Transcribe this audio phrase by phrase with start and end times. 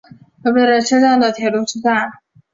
[0.43, 2.11] 东神奈川车站的铁路车站。